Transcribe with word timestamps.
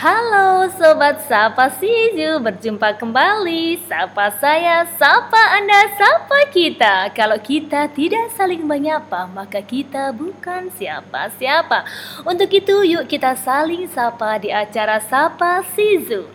Halo 0.00 0.64
Sobat 0.80 1.28
Sapa 1.28 1.68
Siju, 1.76 2.40
berjumpa 2.40 2.96
kembali. 2.96 3.84
Sapa 3.84 4.32
saya, 4.32 4.88
sapa 4.96 5.60
Anda, 5.60 5.92
sapa 5.92 6.48
kita. 6.48 7.12
Kalau 7.12 7.36
kita 7.36 7.84
tidak 7.92 8.32
saling 8.32 8.64
menyapa, 8.64 9.28
maka 9.28 9.60
kita 9.60 10.16
bukan 10.16 10.72
siapa-siapa. 10.72 11.84
Untuk 12.24 12.48
itu 12.48 12.80
yuk 12.80 13.12
kita 13.12 13.36
saling 13.36 13.92
sapa 13.92 14.40
di 14.40 14.48
acara 14.48 15.04
Sapa 15.04 15.68
Sizu 15.76 16.32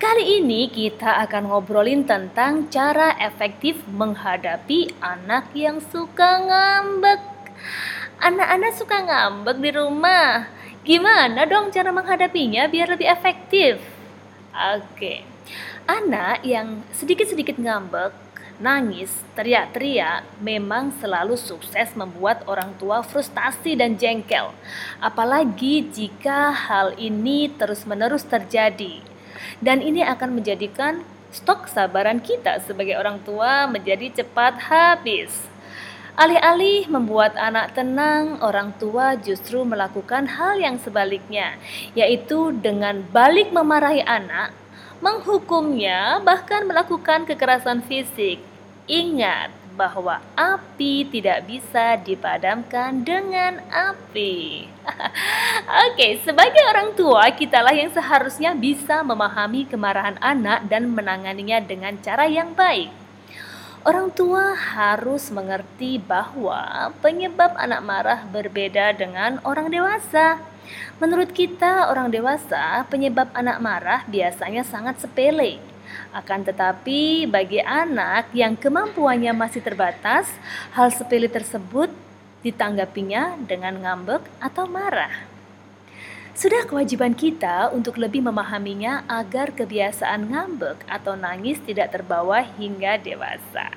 Kali 0.00 0.40
ini 0.40 0.64
kita 0.72 1.20
akan 1.28 1.52
ngobrolin 1.52 2.08
tentang 2.08 2.72
cara 2.72 3.12
efektif 3.20 3.76
menghadapi 3.92 4.96
anak 5.04 5.52
yang 5.52 5.84
suka 5.84 6.40
ngambek. 6.48 7.20
Anak-anak 8.24 8.72
suka 8.72 9.04
ngambek 9.04 9.60
di 9.60 9.68
rumah 9.76 10.55
Gimana 10.86 11.50
dong 11.50 11.74
cara 11.74 11.90
menghadapinya 11.90 12.70
biar 12.70 12.94
lebih 12.94 13.10
efektif? 13.10 13.82
Oke, 14.54 15.26
anak 15.82 16.46
yang 16.46 16.86
sedikit-sedikit 16.94 17.58
ngambek, 17.58 18.14
nangis, 18.62 19.10
teriak-teriak, 19.34 20.22
memang 20.38 20.94
selalu 21.02 21.34
sukses 21.34 21.90
membuat 21.98 22.46
orang 22.46 22.70
tua 22.78 23.02
frustasi 23.02 23.74
dan 23.74 23.98
jengkel. 23.98 24.54
Apalagi 25.02 25.90
jika 25.90 26.54
hal 26.54 26.94
ini 26.94 27.50
terus-menerus 27.50 28.22
terjadi. 28.22 29.02
Dan 29.58 29.82
ini 29.82 30.06
akan 30.06 30.38
menjadikan 30.38 31.02
stok 31.34 31.66
sabaran 31.66 32.22
kita 32.22 32.62
sebagai 32.62 32.94
orang 32.94 33.18
tua 33.26 33.66
menjadi 33.66 34.22
cepat 34.22 34.70
habis. 34.70 35.50
Alih-alih 36.16 36.88
membuat 36.88 37.36
anak 37.36 37.76
tenang, 37.76 38.40
orang 38.40 38.72
tua 38.80 39.20
justru 39.20 39.68
melakukan 39.68 40.24
hal 40.24 40.56
yang 40.56 40.80
sebaliknya, 40.80 41.60
yaitu 41.92 42.56
dengan 42.56 43.04
balik 43.12 43.52
memarahi 43.52 44.00
anak, 44.00 44.56
menghukumnya, 45.04 46.24
bahkan 46.24 46.64
melakukan 46.64 47.28
kekerasan 47.28 47.84
fisik. 47.84 48.40
Ingat 48.88 49.52
bahwa 49.76 50.24
api 50.32 51.04
tidak 51.04 51.44
bisa 51.44 52.00
dipadamkan 52.00 53.04
dengan 53.04 53.60
api. 53.68 54.64
Oke, 55.92 56.16
sebagai 56.24 56.64
orang 56.64 56.96
tua, 56.96 57.28
kitalah 57.36 57.76
yang 57.76 57.92
seharusnya 57.92 58.56
bisa 58.56 59.04
memahami 59.04 59.68
kemarahan 59.68 60.16
anak 60.24 60.64
dan 60.72 60.88
menanganinya 60.88 61.60
dengan 61.60 62.00
cara 62.00 62.24
yang 62.24 62.56
baik. 62.56 63.04
Orang 63.84 64.14
tua 64.14 64.56
harus 64.56 65.28
mengerti 65.28 66.00
bahwa 66.00 66.94
penyebab 67.04 67.52
anak 67.60 67.80
marah 67.84 68.20
berbeda 68.24 68.96
dengan 68.96 69.36
orang 69.44 69.68
dewasa. 69.68 70.40
Menurut 70.96 71.30
kita, 71.36 71.92
orang 71.92 72.08
dewasa, 72.08 72.88
penyebab 72.88 73.28
anak 73.36 73.60
marah 73.60 74.00
biasanya 74.08 74.64
sangat 74.64 75.04
sepele. 75.04 75.60
Akan 76.16 76.40
tetapi, 76.40 77.28
bagi 77.28 77.60
anak 77.60 78.32
yang 78.32 78.56
kemampuannya 78.56 79.36
masih 79.36 79.60
terbatas, 79.60 80.32
hal 80.72 80.88
sepele 80.88 81.28
tersebut 81.28 81.92
ditanggapinya 82.40 83.36
dengan 83.44 83.76
ngambek 83.82 84.24
atau 84.40 84.64
marah. 84.64 85.35
Sudah 86.36 86.68
kewajiban 86.68 87.16
kita 87.16 87.72
untuk 87.72 87.96
lebih 87.96 88.20
memahaminya 88.20 89.08
agar 89.08 89.56
kebiasaan 89.56 90.28
ngambek 90.28 90.84
atau 90.84 91.16
nangis 91.16 91.56
tidak 91.64 91.96
terbawa 91.96 92.44
hingga 92.60 93.00
dewasa. 93.00 93.72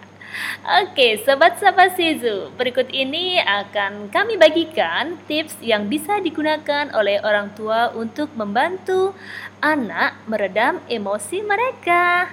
Oke, 0.83 1.23
sobat-sobat 1.23 1.95
Sizu, 1.95 2.51
berikut 2.59 2.91
ini 2.91 3.39
akan 3.39 4.11
kami 4.11 4.35
bagikan 4.35 5.15
tips 5.23 5.55
yang 5.63 5.87
bisa 5.87 6.19
digunakan 6.19 6.91
oleh 6.91 7.23
orang 7.23 7.55
tua 7.55 7.95
untuk 7.95 8.27
membantu 8.35 9.15
anak 9.63 10.19
meredam 10.27 10.83
emosi 10.91 11.39
mereka. 11.39 12.27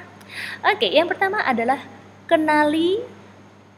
Oke, 0.66 0.90
yang 0.90 1.06
pertama 1.06 1.38
adalah 1.46 1.78
kenali 2.26 2.98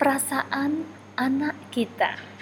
perasaan 0.01 0.89
anak 1.15 1.55
kita. 1.69 2.38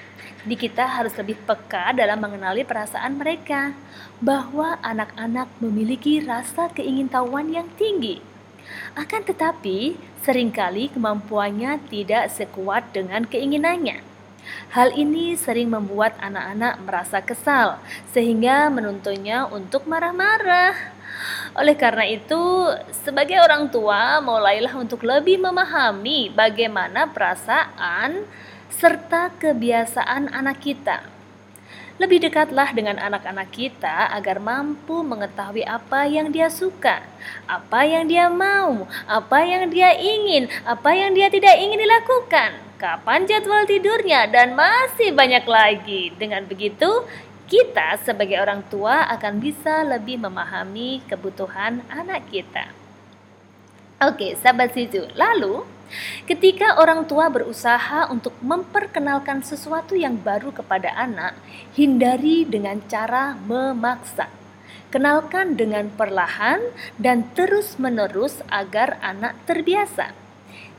Jadi 0.46 0.62
kita 0.62 0.86
harus 0.86 1.10
lebih 1.18 1.42
peka 1.42 1.90
dalam 1.90 2.22
mengenali 2.22 2.62
perasaan 2.62 3.18
mereka 3.18 3.74
bahwa 4.22 4.78
anak-anak 4.78 5.50
memiliki 5.58 6.22
rasa 6.22 6.70
keingintahuan 6.70 7.50
yang 7.50 7.66
tinggi. 7.74 8.22
Akan 8.94 9.26
tetapi, 9.26 9.98
sering 10.22 10.54
kali 10.54 10.86
kemampuannya 10.94 11.82
tidak 11.90 12.30
sekuat 12.30 12.94
dengan 12.94 13.26
keinginannya. 13.26 14.06
Hal 14.70 14.94
ini 14.94 15.34
sering 15.34 15.66
membuat 15.66 16.14
anak-anak 16.22 16.78
merasa 16.86 17.18
kesal, 17.26 17.82
sehingga 18.14 18.70
menuntunnya 18.70 19.50
untuk 19.50 19.90
marah-marah. 19.90 20.94
Oleh 21.58 21.74
karena 21.74 22.06
itu, 22.06 22.70
sebagai 23.02 23.42
orang 23.42 23.66
tua, 23.66 24.22
mulailah 24.22 24.78
untuk 24.78 25.02
lebih 25.02 25.42
memahami 25.42 26.30
bagaimana 26.30 27.10
perasaan 27.10 28.22
serta 28.76 29.32
kebiasaan 29.40 30.28
anak 30.36 30.60
kita. 30.60 31.08
Lebih 31.96 32.28
dekatlah 32.28 32.76
dengan 32.76 33.00
anak-anak 33.00 33.48
kita 33.56 34.12
agar 34.12 34.36
mampu 34.36 35.00
mengetahui 35.00 35.64
apa 35.64 36.04
yang 36.04 36.28
dia 36.28 36.52
suka, 36.52 37.00
apa 37.48 37.88
yang 37.88 38.04
dia 38.04 38.28
mau, 38.28 38.84
apa 39.08 39.40
yang 39.48 39.72
dia 39.72 39.96
ingin, 39.96 40.52
apa 40.68 40.92
yang 40.92 41.16
dia 41.16 41.32
tidak 41.32 41.56
ingin 41.56 41.80
dilakukan, 41.80 42.60
kapan 42.76 43.24
jadwal 43.24 43.64
tidurnya, 43.64 44.28
dan 44.28 44.52
masih 44.52 45.16
banyak 45.16 45.48
lagi. 45.48 46.12
Dengan 46.20 46.44
begitu, 46.44 47.08
kita 47.48 47.96
sebagai 48.04 48.44
orang 48.44 48.60
tua 48.68 49.08
akan 49.16 49.40
bisa 49.40 49.80
lebih 49.80 50.20
memahami 50.20 51.00
kebutuhan 51.08 51.80
anak 51.88 52.28
kita. 52.28 52.85
Oke, 53.96 54.36
sahabat 54.36 54.76
Sizu. 54.76 55.08
Lalu, 55.16 55.64
ketika 56.28 56.76
orang 56.76 57.08
tua 57.08 57.32
berusaha 57.32 58.04
untuk 58.12 58.36
memperkenalkan 58.44 59.40
sesuatu 59.40 59.96
yang 59.96 60.20
baru 60.20 60.52
kepada 60.52 60.92
anak, 60.92 61.32
hindari 61.72 62.44
dengan 62.44 62.84
cara 62.92 63.32
memaksa. 63.48 64.28
Kenalkan 64.92 65.56
dengan 65.56 65.88
perlahan 65.88 66.60
dan 67.00 67.32
terus-menerus 67.32 68.44
agar 68.52 69.00
anak 69.00 69.32
terbiasa. 69.48 70.12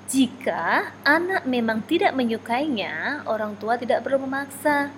Jika 0.06 0.94
anak 1.02 1.50
memang 1.50 1.90
tidak 1.90 2.14
menyukainya, 2.14 3.26
orang 3.26 3.58
tua 3.58 3.82
tidak 3.82 4.06
perlu 4.06 4.30
memaksa, 4.30 4.94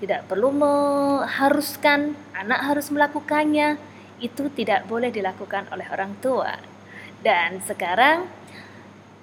tidak 0.00 0.24
perlu 0.24 0.56
mengharuskan 0.56 2.16
anak 2.32 2.64
harus 2.64 2.88
melakukannya. 2.88 3.76
Itu 4.24 4.48
tidak 4.56 4.88
boleh 4.88 5.12
dilakukan 5.12 5.68
oleh 5.68 5.84
orang 5.92 6.16
tua. 6.24 6.77
Dan 7.18 7.58
sekarang 7.66 8.30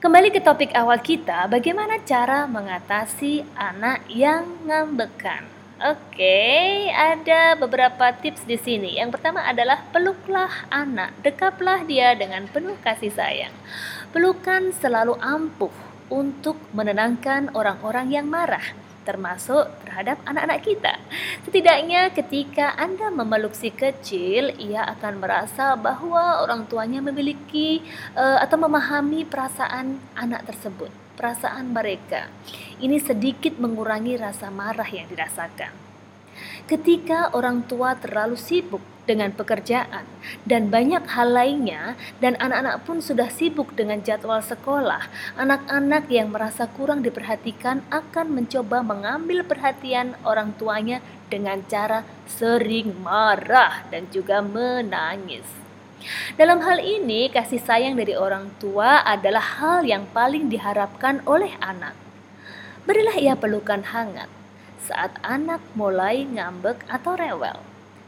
kembali 0.04 0.30
ke 0.36 0.44
topik 0.44 0.76
awal 0.76 1.00
kita, 1.00 1.48
bagaimana 1.48 2.04
cara 2.04 2.44
mengatasi 2.44 3.48
anak 3.56 4.04
yang 4.12 4.68
ngambekan. 4.68 5.48
Oke, 5.76 6.88
ada 6.96 7.56
beberapa 7.60 8.12
tips 8.16 8.48
di 8.48 8.56
sini. 8.56 8.96
Yang 8.96 9.20
pertama 9.20 9.44
adalah 9.44 9.84
peluklah 9.92 10.68
anak, 10.72 11.12
dekaplah 11.20 11.84
dia 11.84 12.16
dengan 12.16 12.48
penuh 12.48 12.80
kasih 12.80 13.12
sayang. 13.12 13.52
Pelukan 14.16 14.72
selalu 14.72 15.20
ampuh 15.20 15.72
untuk 16.08 16.56
menenangkan 16.72 17.52
orang-orang 17.52 18.08
yang 18.08 18.28
marah 18.32 18.85
termasuk 19.06 19.70
terhadap 19.86 20.18
anak-anak 20.26 20.60
kita. 20.66 20.94
Setidaknya 21.46 22.10
ketika 22.10 22.74
Anda 22.74 23.14
memeluk 23.14 23.54
si 23.54 23.70
kecil, 23.70 24.58
ia 24.58 24.82
akan 24.98 25.22
merasa 25.22 25.78
bahwa 25.78 26.42
orang 26.42 26.66
tuanya 26.66 27.00
memiliki 27.06 27.86
uh, 28.18 28.42
atau 28.42 28.58
memahami 28.58 29.24
perasaan 29.24 30.02
anak 30.18 30.50
tersebut, 30.50 30.90
perasaan 31.16 31.70
mereka. 31.70 32.28
Ini 32.82 32.98
sedikit 33.00 33.62
mengurangi 33.62 34.18
rasa 34.18 34.50
marah 34.50 34.90
yang 34.90 35.06
dirasakan. 35.06 35.72
Ketika 36.66 37.32
orang 37.32 37.64
tua 37.64 37.96
terlalu 37.96 38.36
sibuk 38.36 38.95
dengan 39.06 39.32
pekerjaan 39.34 40.06
dan 40.44 40.70
banyak 40.74 41.06
hal 41.10 41.30
lainnya 41.32 41.98
dan 42.20 42.38
anak-anak 42.42 42.86
pun 42.86 43.02
sudah 43.02 43.30
sibuk 43.30 43.74
dengan 43.78 44.02
jadwal 44.02 44.42
sekolah, 44.42 45.10
anak-anak 45.38 46.10
yang 46.10 46.34
merasa 46.34 46.66
kurang 46.70 47.06
diperhatikan 47.06 47.86
akan 47.94 48.34
mencoba 48.34 48.82
mengambil 48.82 49.46
perhatian 49.46 50.18
orang 50.26 50.54
tuanya 50.58 51.02
dengan 51.30 51.62
cara 51.66 52.06
sering 52.26 52.94
marah 53.02 53.86
dan 53.90 54.06
juga 54.14 54.42
menangis. 54.42 55.46
Dalam 56.38 56.62
hal 56.62 56.78
ini, 56.86 57.34
kasih 57.34 57.58
sayang 57.58 57.98
dari 57.98 58.14
orang 58.14 58.54
tua 58.62 59.02
adalah 59.02 59.42
hal 59.58 59.82
yang 59.90 60.06
paling 60.14 60.54
diharapkan 60.54 61.26
oleh 61.26 61.58
anak. 61.58 61.98
Berilah 62.86 63.18
ia 63.18 63.34
pelukan 63.34 63.82
hangat 63.82 64.30
saat 64.86 65.18
anak 65.26 65.58
mulai 65.74 66.22
ngambek 66.30 66.86
atau 66.86 67.18
rewel 67.18 67.58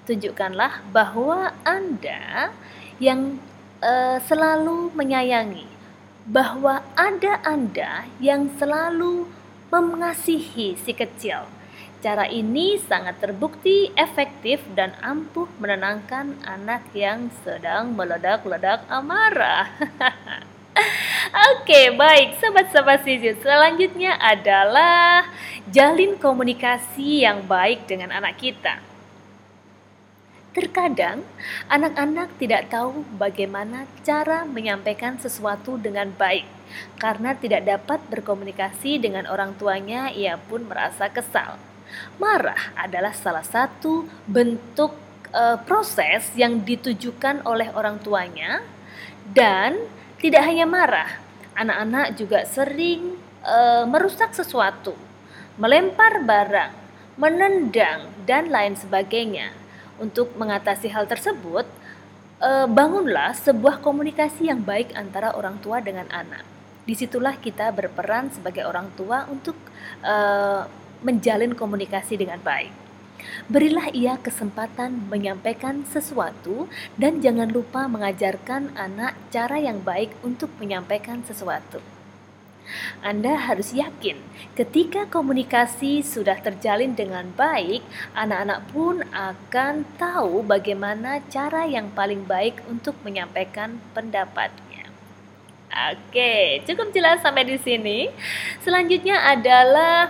tunjukkanlah 0.08 0.88
bahwa 0.96 1.52
Anda 1.68 2.56
yang 2.98 3.44
uh, 3.84 4.18
selalu 4.24 4.96
menyayangi, 4.96 5.68
bahwa 6.24 6.82
ada 6.96 7.44
Anda 7.44 8.08
yang 8.24 8.50
selalu 8.56 9.28
mengasihi 9.68 10.80
si 10.80 10.96
kecil. 10.96 11.46
Cara 11.98 12.30
ini 12.30 12.78
sangat 12.78 13.20
terbukti 13.20 13.92
efektif 13.98 14.64
dan 14.78 14.94
ampuh 15.04 15.50
menenangkan 15.58 16.40
anak 16.46 16.86
yang 16.96 17.28
sedang 17.44 17.98
meledak-ledak 17.98 18.86
amarah. 18.88 19.68
Oke, 21.58 21.92
baik, 21.98 22.38
sobat-sobat 22.38 23.02
Sizu. 23.02 23.42
Selanjutnya 23.42 24.14
adalah 24.22 25.26
jalin 25.68 26.16
komunikasi 26.22 27.26
yang 27.26 27.44
baik 27.50 27.90
dengan 27.90 28.14
anak 28.14 28.38
kita. 28.40 28.78
Terkadang 30.58 31.22
anak-anak 31.70 32.42
tidak 32.42 32.74
tahu 32.74 33.06
bagaimana 33.14 33.86
cara 34.02 34.42
menyampaikan 34.42 35.14
sesuatu 35.22 35.78
dengan 35.78 36.10
baik. 36.10 36.50
Karena 36.98 37.38
tidak 37.38 37.62
dapat 37.62 38.02
berkomunikasi 38.10 38.98
dengan 38.98 39.30
orang 39.30 39.54
tuanya, 39.62 40.10
ia 40.10 40.34
pun 40.42 40.66
merasa 40.66 41.14
kesal. 41.14 41.62
Marah 42.18 42.74
adalah 42.74 43.14
salah 43.14 43.46
satu 43.46 44.10
bentuk 44.26 44.98
e, 45.30 45.62
proses 45.62 46.34
yang 46.34 46.66
ditujukan 46.66 47.46
oleh 47.46 47.70
orang 47.78 48.02
tuanya 48.02 48.66
dan 49.30 49.78
tidak 50.18 50.42
hanya 50.42 50.66
marah, 50.66 51.22
anak-anak 51.54 52.18
juga 52.18 52.50
sering 52.50 53.14
e, 53.46 53.58
merusak 53.86 54.34
sesuatu, 54.34 54.98
melempar 55.62 56.18
barang, 56.26 56.74
menendang 57.14 58.10
dan 58.26 58.50
lain 58.50 58.74
sebagainya 58.74 59.67
untuk 59.98 60.34
mengatasi 60.38 60.90
hal 60.94 61.06
tersebut, 61.10 61.66
eh, 62.42 62.68
bangunlah 62.70 63.34
sebuah 63.38 63.82
komunikasi 63.82 64.50
yang 64.50 64.62
baik 64.62 64.94
antara 64.94 65.34
orang 65.34 65.58
tua 65.62 65.82
dengan 65.82 66.08
anak. 66.14 66.46
Di 66.88 66.96
situlah 66.96 67.36
kita 67.36 67.70
berperan 67.76 68.32
sebagai 68.32 68.64
orang 68.64 68.90
tua 68.96 69.28
untuk 69.28 69.58
eh, 70.06 70.64
menjalin 71.04 71.54
komunikasi 71.54 72.18
dengan 72.18 72.42
baik. 72.42 72.74
Berilah 73.50 73.90
ia 73.92 74.18
kesempatan 74.22 75.10
menyampaikan 75.10 75.84
sesuatu, 75.90 76.70
dan 76.96 77.20
jangan 77.20 77.50
lupa 77.50 77.90
mengajarkan 77.90 78.78
anak 78.78 79.18
cara 79.34 79.58
yang 79.58 79.82
baik 79.82 80.14
untuk 80.22 80.54
menyampaikan 80.62 81.26
sesuatu. 81.26 81.97
Anda 83.02 83.38
harus 83.38 83.72
yakin 83.72 84.20
ketika 84.58 85.06
komunikasi 85.08 86.02
sudah 86.02 86.38
terjalin 86.42 86.98
dengan 86.98 87.30
baik, 87.38 87.86
anak-anak 88.18 88.60
pun 88.74 89.06
akan 89.14 89.86
tahu 90.02 90.42
bagaimana 90.44 91.22
cara 91.30 91.70
yang 91.70 91.94
paling 91.94 92.26
baik 92.26 92.62
untuk 92.68 92.98
menyampaikan 93.06 93.78
pendapatnya. 93.94 94.90
Oke, 95.94 96.66
cukup 96.66 96.90
jelas 96.90 97.22
sampai 97.22 97.46
di 97.46 97.58
sini. 97.62 98.10
Selanjutnya 98.66 99.30
adalah 99.30 100.10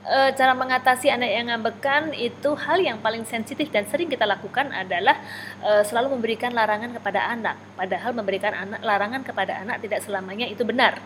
e, 0.00 0.32
cara 0.32 0.56
mengatasi 0.56 1.12
anak 1.12 1.28
yang 1.28 1.52
ngambekan 1.52 2.16
itu 2.16 2.56
hal 2.56 2.80
yang 2.80 2.96
paling 3.04 3.28
sensitif 3.28 3.68
dan 3.68 3.84
sering 3.84 4.08
kita 4.08 4.24
lakukan 4.24 4.72
adalah 4.72 5.20
e, 5.60 5.84
selalu 5.84 6.16
memberikan 6.16 6.56
larangan 6.56 6.88
kepada 6.96 7.20
anak. 7.28 7.60
Padahal 7.76 8.16
memberikan 8.16 8.56
anak 8.56 8.80
larangan 8.80 9.20
kepada 9.20 9.60
anak 9.60 9.84
tidak 9.84 10.00
selamanya 10.00 10.48
itu 10.48 10.64
benar 10.64 10.96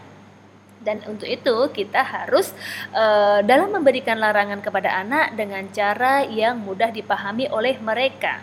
dan 0.83 1.03
untuk 1.11 1.27
itu 1.27 1.57
kita 1.75 2.01
harus 2.03 2.55
uh, 2.95 3.43
dalam 3.43 3.75
memberikan 3.75 4.19
larangan 4.19 4.63
kepada 4.63 5.03
anak 5.03 5.35
dengan 5.35 5.67
cara 5.75 6.23
yang 6.25 6.63
mudah 6.63 6.95
dipahami 6.95 7.51
oleh 7.51 7.77
mereka 7.83 8.41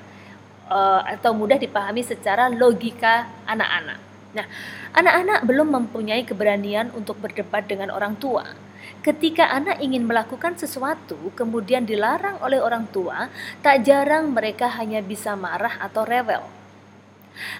uh, 0.67 1.01
atau 1.05 1.31
mudah 1.31 1.55
dipahami 1.55 2.03
secara 2.03 2.51
logika 2.51 3.29
anak-anak. 3.47 3.99
Nah, 4.35 4.45
anak-anak 4.91 5.47
belum 5.47 5.67
mempunyai 5.71 6.27
keberanian 6.27 6.91
untuk 6.91 7.15
berdebat 7.23 7.71
dengan 7.71 7.87
orang 7.87 8.19
tua. 8.19 8.43
Ketika 8.99 9.47
anak 9.53 9.79
ingin 9.79 10.03
melakukan 10.03 10.57
sesuatu, 10.59 11.31
kemudian 11.37 11.87
dilarang 11.87 12.41
oleh 12.43 12.59
orang 12.59 12.89
tua, 12.89 13.31
tak 13.63 13.85
jarang 13.85 14.33
mereka 14.33 14.67
hanya 14.75 14.99
bisa 14.99 15.37
marah 15.37 15.77
atau 15.77 16.03
rewel. 16.03 16.64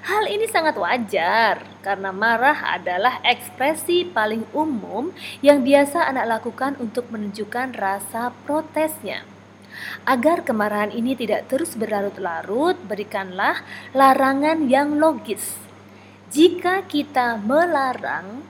Hal 0.07 0.31
ini 0.31 0.47
sangat 0.47 0.79
wajar 0.79 1.59
karena 1.83 2.15
marah 2.15 2.79
adalah 2.79 3.19
ekspresi 3.27 4.07
paling 4.07 4.47
umum 4.55 5.11
yang 5.43 5.67
biasa 5.67 6.07
anak 6.07 6.39
lakukan 6.39 6.79
untuk 6.79 7.11
menunjukkan 7.11 7.75
rasa 7.75 8.31
protesnya. 8.47 9.27
Agar 10.07 10.47
kemarahan 10.47 10.95
ini 10.95 11.19
tidak 11.19 11.51
terus 11.51 11.75
berlarut-larut, 11.75 12.79
berikanlah 12.87 13.59
larangan 13.91 14.71
yang 14.71 14.95
logis. 14.95 15.59
Jika 16.31 16.87
kita 16.87 17.35
melarang 17.35 18.47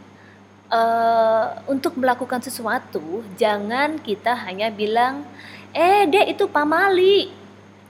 uh, 0.70 1.58
untuk 1.66 1.98
melakukan 1.98 2.46
sesuatu, 2.46 3.26
jangan 3.42 3.98
kita 3.98 4.38
hanya 4.46 4.70
bilang, 4.70 5.26
"Eh, 5.74 6.06
Dek, 6.06 6.38
itu 6.38 6.46
pamali." 6.46 7.34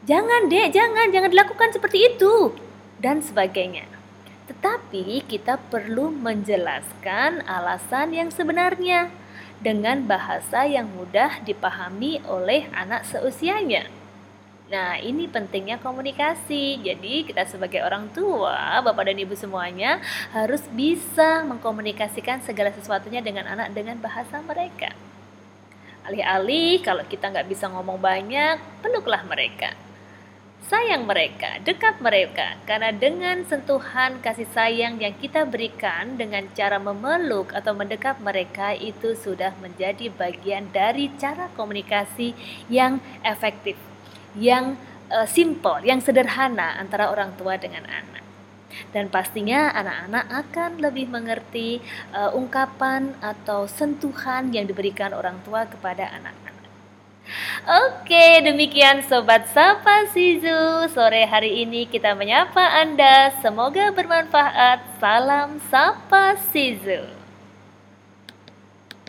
Jangan, 0.08 0.48
Dek, 0.48 0.72
jangan, 0.72 1.12
jangan 1.12 1.30
dilakukan 1.34 1.76
seperti 1.76 2.16
itu 2.16 2.65
dan 3.06 3.22
sebagainya. 3.22 3.86
Tetapi 4.50 5.22
kita 5.30 5.62
perlu 5.70 6.10
menjelaskan 6.10 7.46
alasan 7.46 8.18
yang 8.18 8.34
sebenarnya 8.34 9.14
dengan 9.62 10.02
bahasa 10.10 10.66
yang 10.66 10.90
mudah 10.90 11.46
dipahami 11.46 12.18
oleh 12.26 12.66
anak 12.74 13.06
seusianya. 13.06 13.94
Nah, 14.66 14.98
ini 14.98 15.30
pentingnya 15.30 15.78
komunikasi. 15.78 16.82
Jadi, 16.82 17.30
kita 17.30 17.46
sebagai 17.46 17.86
orang 17.86 18.10
tua, 18.10 18.82
Bapak 18.82 19.14
dan 19.14 19.22
Ibu 19.22 19.38
semuanya 19.38 20.02
harus 20.34 20.66
bisa 20.74 21.46
mengkomunikasikan 21.46 22.42
segala 22.42 22.74
sesuatunya 22.74 23.22
dengan 23.22 23.46
anak 23.46 23.78
dengan 23.78 24.02
bahasa 24.02 24.42
mereka. 24.42 24.90
Alih-alih 26.10 26.82
kalau 26.82 27.06
kita 27.06 27.30
nggak 27.30 27.46
bisa 27.46 27.70
ngomong 27.70 28.02
banyak, 28.02 28.58
peluklah 28.82 29.22
mereka 29.30 29.85
sayang 30.66 31.06
mereka, 31.06 31.62
dekat 31.62 32.02
mereka, 32.02 32.58
karena 32.66 32.90
dengan 32.90 33.46
sentuhan 33.46 34.18
kasih 34.18 34.50
sayang 34.50 34.98
yang 34.98 35.14
kita 35.14 35.46
berikan 35.46 36.18
dengan 36.18 36.50
cara 36.58 36.82
memeluk 36.82 37.54
atau 37.54 37.78
mendekat 37.78 38.18
mereka 38.18 38.74
itu 38.74 39.14
sudah 39.14 39.54
menjadi 39.62 40.10
bagian 40.10 40.74
dari 40.74 41.14
cara 41.22 41.54
komunikasi 41.54 42.34
yang 42.66 42.98
efektif, 43.22 43.78
yang 44.34 44.74
uh, 45.14 45.30
simple, 45.30 45.86
yang 45.86 46.02
sederhana 46.02 46.82
antara 46.82 47.14
orang 47.14 47.38
tua 47.38 47.62
dengan 47.62 47.86
anak. 47.86 48.26
Dan 48.92 49.08
pastinya 49.08 49.72
anak-anak 49.72 50.26
akan 50.34 50.72
lebih 50.82 51.08
mengerti 51.08 51.80
uh, 52.12 52.34
ungkapan 52.34 53.16
atau 53.24 53.70
sentuhan 53.70 54.52
yang 54.52 54.66
diberikan 54.68 55.14
orang 55.14 55.40
tua 55.46 55.64
kepada 55.70 56.10
anak. 56.12 56.55
Oke, 57.66 58.46
demikian 58.46 59.02
Sobat 59.10 59.50
Sapa 59.50 60.06
Sizu. 60.14 60.86
Sore 60.94 61.26
hari 61.26 61.66
ini 61.66 61.90
kita 61.90 62.14
menyapa 62.14 62.62
Anda. 62.62 63.34
Semoga 63.42 63.90
bermanfaat. 63.90 65.02
Salam 65.02 65.58
Sapa 65.74 66.38
Sizu. 66.54 67.15